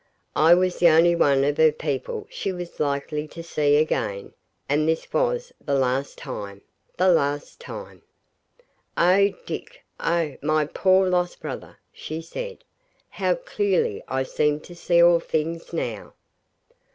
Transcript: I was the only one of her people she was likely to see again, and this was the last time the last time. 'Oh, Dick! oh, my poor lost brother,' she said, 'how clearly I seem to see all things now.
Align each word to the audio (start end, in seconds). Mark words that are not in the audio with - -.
I 0.35 0.55
was 0.55 0.79
the 0.79 0.89
only 0.89 1.15
one 1.15 1.43
of 1.43 1.57
her 1.57 1.71
people 1.71 2.25
she 2.27 2.51
was 2.51 2.79
likely 2.79 3.27
to 3.27 3.43
see 3.43 3.75
again, 3.75 4.33
and 4.67 4.89
this 4.89 5.13
was 5.13 5.53
the 5.63 5.75
last 5.75 6.17
time 6.17 6.63
the 6.97 7.07
last 7.07 7.59
time. 7.59 8.01
'Oh, 8.97 9.29
Dick! 9.45 9.83
oh, 9.99 10.37
my 10.41 10.65
poor 10.65 11.07
lost 11.07 11.39
brother,' 11.39 11.77
she 11.93 12.19
said, 12.19 12.63
'how 13.11 13.35
clearly 13.35 14.01
I 14.07 14.23
seem 14.23 14.59
to 14.61 14.73
see 14.75 15.03
all 15.03 15.19
things 15.19 15.71
now. 15.71 16.15